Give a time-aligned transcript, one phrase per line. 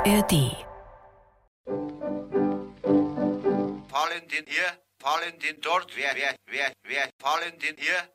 [0.00, 0.56] ARD.
[3.90, 8.08] Valentin hier, Valentin dort, wer, wer, wer, wer, Valentin hier.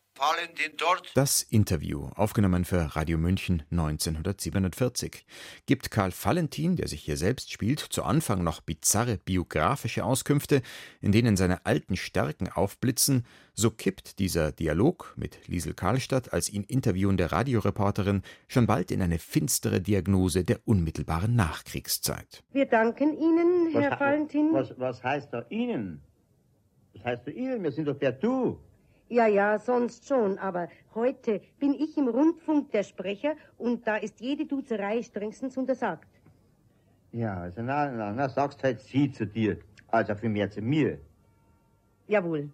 [1.14, 5.26] Das Interview, aufgenommen für Radio München 1947,
[5.66, 10.62] gibt Karl Valentin, der sich hier selbst spielt, zu Anfang noch bizarre biografische Auskünfte,
[11.02, 16.64] in denen seine alten Stärken aufblitzen, so kippt dieser Dialog mit Liesel Karlstadt als ihn
[16.64, 22.42] interviewende Radioreporterin schon bald in eine finstere Diagnose der unmittelbaren Nachkriegszeit.
[22.54, 24.54] Wir danken Ihnen, Herr was, Valentin.
[24.54, 26.02] Was, was heißt da Ihnen?
[26.94, 27.64] Was heißt da Ihnen?
[27.64, 28.60] Wir sind doch per Du.
[29.08, 34.20] Ja, ja, sonst schon, aber heute bin ich im Rundfunk der Sprecher und da ist
[34.20, 36.08] jede Duzerei strengstens untersagt.
[37.12, 39.58] Ja, also na, na, na, sagst halt Sie zu dir,
[39.90, 40.98] also für mehr zu mir.
[42.08, 42.50] Jawohl.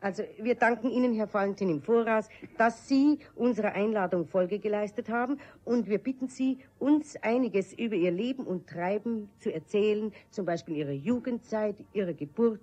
[0.00, 5.38] Also wir danken Ihnen, Herr Valentin, im Voraus, dass Sie unserer Einladung Folge geleistet haben
[5.64, 10.78] und wir bitten Sie, uns einiges über Ihr Leben und Treiben zu erzählen, zum Beispiel
[10.78, 12.60] Ihre Jugendzeit, Ihre Geburt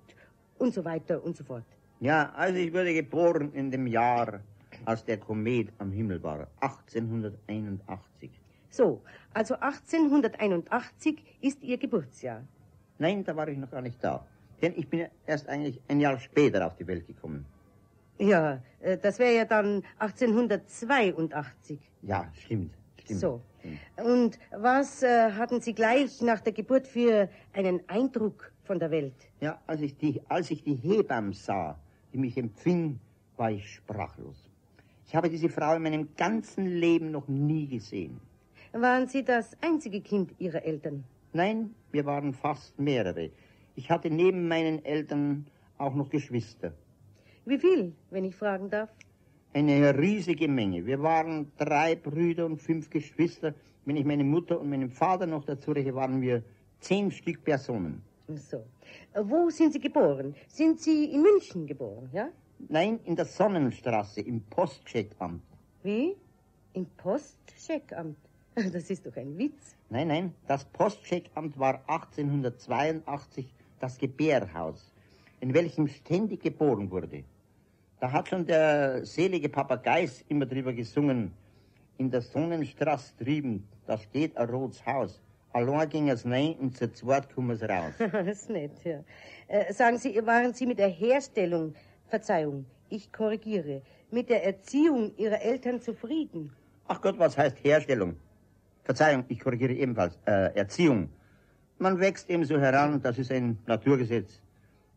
[0.57, 1.63] und so weiter und so fort.
[2.01, 4.39] Ja, also ich wurde geboren in dem Jahr,
[4.85, 8.31] als der Komet am Himmel war, 1881.
[8.69, 9.01] So,
[9.33, 12.43] also 1881 ist Ihr Geburtsjahr.
[12.99, 14.25] Nein, da war ich noch gar nicht da.
[14.61, 17.45] Denn ich bin erst eigentlich ein Jahr später auf die Welt gekommen.
[18.17, 21.79] Ja, äh, das wäre ja dann 1882.
[22.01, 22.73] Ja, stimmt.
[23.01, 23.41] stimmt So.
[23.59, 23.79] stimmt.
[24.05, 29.15] Und was äh, hatten Sie gleich nach der Geburt für einen Eindruck von der Welt?
[29.39, 31.79] Ja, als ich die, als ich die Hebamme sah,
[32.13, 32.99] die mich empfing,
[33.37, 34.49] war ich sprachlos.
[35.07, 38.19] Ich habe diese Frau in meinem ganzen Leben noch nie gesehen.
[38.73, 41.03] Waren Sie das einzige Kind Ihrer Eltern?
[41.33, 43.31] Nein, wir waren fast mehrere.
[43.75, 46.73] Ich hatte neben meinen Eltern auch noch Geschwister.
[47.45, 48.89] Wie viel, wenn ich fragen darf?
[49.53, 50.85] Eine riesige Menge.
[50.85, 53.55] Wir waren drei Brüder und fünf Geschwister.
[53.85, 56.43] Wenn ich meine Mutter und meinen Vater noch dazu rechne, waren wir
[56.79, 58.03] zehn Stück Personen.
[58.37, 58.65] So.
[59.13, 60.35] Äh, Wo sind Sie geboren?
[60.47, 62.29] Sind Sie in München geboren, ja?
[62.67, 65.41] Nein, in der Sonnenstraße, im Postcheckamt.
[65.83, 66.15] Wie?
[66.73, 68.17] Im Postcheckamt?
[68.73, 69.77] Das ist doch ein Witz.
[69.89, 74.91] Nein, nein, das Postcheckamt war 1882 das Gebärhaus,
[75.39, 77.23] in welchem ständig geboren wurde.
[78.01, 81.31] Da hat schon der selige Papageis immer drüber gesungen.
[81.97, 85.21] In der Sonnenstraße drüben, da steht ein rotes Haus.
[85.51, 87.93] Allein ging es rein und zu zweit kommen es raus.
[87.99, 89.03] das ist nett, ja.
[89.47, 91.73] Äh, sagen Sie, waren Sie mit der Herstellung,
[92.07, 96.51] Verzeihung, ich korrigiere, mit der Erziehung Ihrer Eltern zufrieden?
[96.87, 98.15] Ach Gott, was heißt Herstellung?
[98.83, 100.17] Verzeihung, ich korrigiere ebenfalls.
[100.25, 101.09] Äh, Erziehung.
[101.79, 104.41] Man wächst eben so heran, das ist ein Naturgesetz.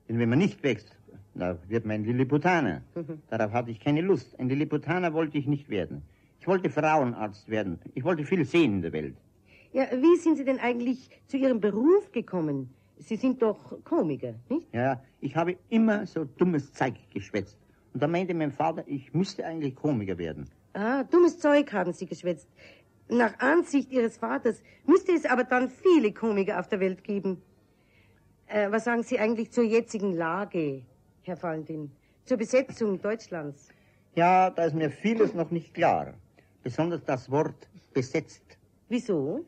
[0.08, 0.96] Denn wenn man nicht wächst,
[1.34, 2.82] da wird man ein Lilliputaner.
[3.30, 4.38] Darauf hatte ich keine Lust.
[4.38, 6.02] Ein Lilliputaner wollte ich nicht werden.
[6.40, 7.78] Ich wollte Frauenarzt werden.
[7.94, 9.16] Ich wollte viel sehen in der Welt.
[9.72, 12.74] Ja, wie sind Sie denn eigentlich zu Ihrem Beruf gekommen?
[12.98, 14.72] Sie sind doch Komiker, nicht?
[14.72, 17.58] Ja, ich habe immer so dummes Zeug geschwätzt.
[17.94, 20.48] Und da meinte mein Vater, ich müsste eigentlich Komiker werden.
[20.74, 22.48] Ah, dummes Zeug haben Sie geschwätzt.
[23.08, 27.42] Nach Ansicht Ihres Vaters müsste es aber dann viele Komiker auf der Welt geben.
[28.46, 30.82] Äh, was sagen Sie eigentlich zur jetzigen Lage,
[31.22, 31.90] Herr Valentin?
[32.24, 33.68] Zur Besetzung Deutschlands?
[34.14, 36.14] Ja, da ist mir vieles noch nicht klar.
[36.62, 38.42] Besonders das Wort besetzt.
[38.88, 39.44] Wieso?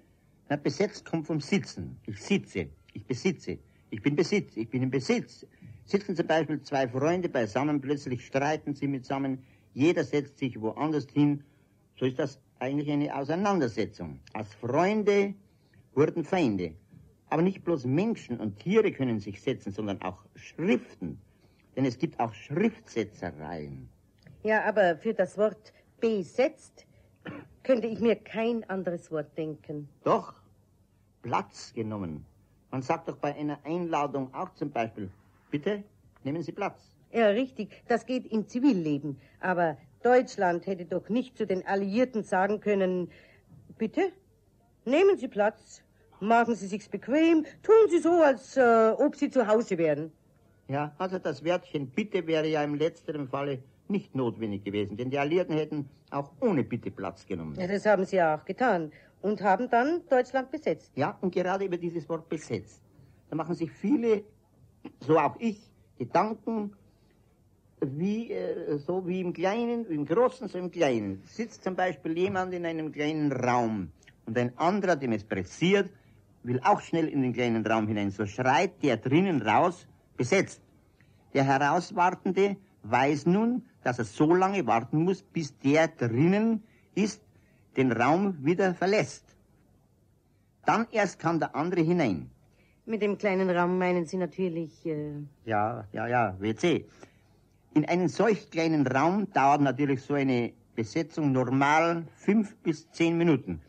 [0.49, 1.99] Na, besetzt kommt vom Sitzen.
[2.06, 3.59] Ich sitze, ich besitze,
[3.91, 5.47] ich bin Besitz, ich bin im Besitz.
[5.84, 11.44] Sitzen zum Beispiel zwei Freunde beisammen, plötzlich streiten sie mitsammen, jeder setzt sich woanders hin.
[11.99, 14.21] So ist das eigentlich eine Auseinandersetzung.
[14.33, 15.34] Als Freunde
[15.94, 16.75] wurden Feinde.
[17.28, 21.19] Aber nicht bloß Menschen und Tiere können sich setzen, sondern auch Schriften.
[21.75, 23.88] Denn es gibt auch Schriftsetzereien.
[24.43, 26.87] Ja, aber für das Wort besetzt
[27.65, 29.89] könnte ich mir kein anderes Wort denken.
[30.05, 30.35] Doch,
[31.23, 32.25] Platz genommen.
[32.71, 35.11] Man sagt doch bei einer Einladung auch zum Beispiel,
[35.51, 35.83] bitte,
[36.23, 36.95] nehmen Sie Platz.
[37.13, 39.19] Ja, richtig, das geht im Zivilleben.
[39.41, 43.11] Aber Deutschland hätte doch nicht zu den Alliierten sagen können,
[43.79, 44.13] bitte,
[44.84, 45.83] nehmen Sie Platz,
[46.21, 50.13] machen Sie sich's bequem, tun Sie so, als äh, ob Sie zu Hause wären.
[50.69, 53.63] Ja, also das Wörtchen bitte wäre ja im letzteren Falle
[53.95, 57.55] nicht notwendig gewesen, denn die Alliierten hätten auch ohne Bitte Platz genommen.
[57.59, 58.93] Ja, das haben Sie ja auch getan
[59.23, 60.91] und haben dann Deutschland besetzt.
[60.97, 62.83] Ja, und gerade über dieses Wort besetzt.
[63.31, 64.25] Da machen sich viele,
[65.01, 65.59] so auch ich,
[65.99, 66.73] Gedanken,
[67.81, 71.23] wie, äh, so wie im Kleinen, im Großen, so im Kleinen.
[71.25, 73.93] Sitzt zum Beispiel jemand in einem kleinen Raum
[74.27, 75.89] und ein anderer, dem es pressiert,
[76.43, 78.11] will auch schnell in den kleinen Raum hinein.
[78.11, 79.87] So schreit der drinnen raus,
[80.17, 80.61] besetzt.
[81.33, 86.63] Der Herauswartende weiß nun, dass er so lange warten muss, bis der drinnen
[86.95, 87.21] ist,
[87.77, 89.25] den Raum wieder verlässt.
[90.65, 92.31] Dann erst kann der andere hinein.
[92.86, 94.84] Mit dem kleinen Raum meinen Sie natürlich.
[94.86, 95.22] Äh...
[95.45, 96.84] Ja, ja, ja, WC.
[97.75, 103.60] In einem solch kleinen Raum dauert natürlich so eine Besetzung normal fünf bis zehn Minuten.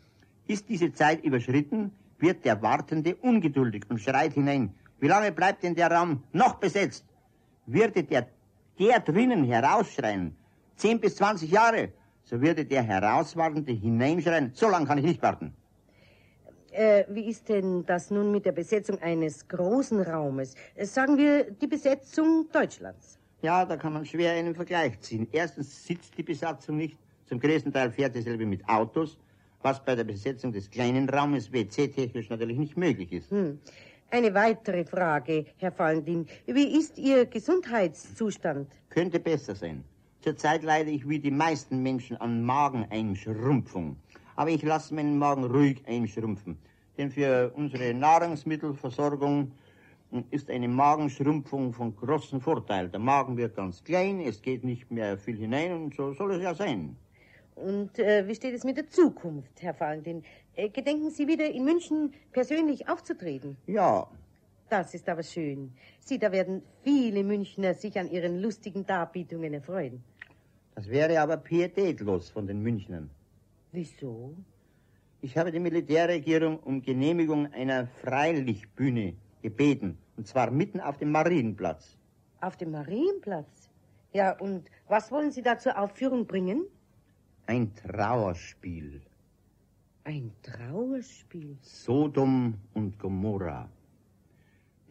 [0.46, 4.74] Ist diese Zeit überschritten, wird der Wartende ungeduldig und schreit hinein.
[5.00, 7.04] Wie lange bleibt denn der Raum noch besetzt?
[7.66, 8.28] Würde der,
[8.78, 10.36] der drinnen herausschreien,
[10.76, 11.92] zehn bis zwanzig Jahre,
[12.24, 15.54] so würde der Herauswartende hineinschreien, so lange kann ich nicht warten.
[16.72, 20.54] Äh, wie ist denn das nun mit der Besetzung eines großen Raumes?
[20.82, 23.18] Sagen wir die Besetzung Deutschlands.
[23.40, 25.26] Ja, da kann man schwer einen Vergleich ziehen.
[25.32, 26.98] Erstens sitzt die Besatzung nicht.
[27.26, 29.18] Zum größten Teil fährt dieselbe mit Autos,
[29.62, 33.30] was bei der Besetzung des kleinen Raumes WC-technisch natürlich nicht möglich ist.
[33.30, 33.58] Hm.
[34.08, 36.26] Eine weitere Frage, Herr Valentin.
[36.46, 38.68] Wie ist Ihr Gesundheitszustand?
[38.88, 39.82] Könnte besser sein.
[40.20, 43.96] Zurzeit leide ich wie die meisten Menschen an Mageneinschrumpfung.
[44.36, 46.56] Aber ich lasse meinen Magen ruhig einschrumpfen.
[46.96, 49.50] Denn für unsere Nahrungsmittelversorgung
[50.30, 52.88] ist eine Magenschrumpfung von großem Vorteil.
[52.88, 56.42] Der Magen wird ganz klein, es geht nicht mehr viel hinein und so soll es
[56.42, 56.96] ja sein.
[57.56, 60.22] Und äh, wie steht es mit der Zukunft, Herr Valentin?
[60.54, 63.56] Äh, gedenken Sie wieder in München persönlich aufzutreten?
[63.66, 64.06] Ja.
[64.68, 65.72] Das ist aber schön.
[66.00, 70.04] Sie, da werden viele Münchner sich an Ihren lustigen Darbietungen erfreuen.
[70.74, 73.08] Das wäre aber pietätlos von den Münchnern.
[73.72, 74.34] Wieso?
[75.22, 79.96] Ich habe die Militärregierung um Genehmigung einer Freilichtbühne gebeten.
[80.18, 81.96] Und zwar mitten auf dem Marienplatz.
[82.42, 83.70] Auf dem Marienplatz?
[84.12, 86.66] Ja, und was wollen Sie da zur Aufführung bringen?
[87.48, 89.02] Ein Trauerspiel.
[90.02, 91.56] Ein Trauerspiel?
[91.60, 93.70] Sodom und Gomorra.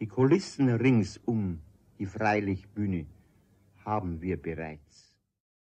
[0.00, 1.60] Die Kulissen ringsum,
[1.98, 3.04] die Freilichtbühne,
[3.84, 5.05] haben wir bereits.